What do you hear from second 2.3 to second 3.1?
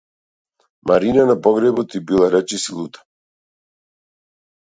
речиси лута.